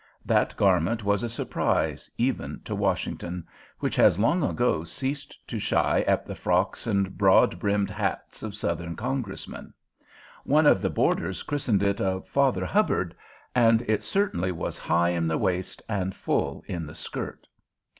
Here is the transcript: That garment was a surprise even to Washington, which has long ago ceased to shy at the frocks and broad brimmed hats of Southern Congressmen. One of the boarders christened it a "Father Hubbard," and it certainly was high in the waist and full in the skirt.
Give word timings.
That 0.25 0.57
garment 0.57 1.03
was 1.03 1.21
a 1.21 1.29
surprise 1.29 2.09
even 2.17 2.61
to 2.63 2.73
Washington, 2.73 3.45
which 3.77 3.95
has 3.97 4.17
long 4.17 4.41
ago 4.41 4.83
ceased 4.83 5.37
to 5.47 5.59
shy 5.59 6.03
at 6.07 6.25
the 6.25 6.33
frocks 6.33 6.87
and 6.87 7.15
broad 7.19 7.59
brimmed 7.59 7.91
hats 7.91 8.41
of 8.41 8.55
Southern 8.55 8.95
Congressmen. 8.95 9.75
One 10.43 10.65
of 10.65 10.81
the 10.81 10.89
boarders 10.89 11.43
christened 11.43 11.83
it 11.83 11.99
a 11.99 12.21
"Father 12.21 12.65
Hubbard," 12.65 13.13
and 13.53 13.83
it 13.83 14.01
certainly 14.01 14.51
was 14.51 14.75
high 14.75 15.09
in 15.09 15.27
the 15.27 15.37
waist 15.37 15.83
and 15.87 16.15
full 16.15 16.63
in 16.65 16.87
the 16.87 16.95
skirt. 16.95 17.45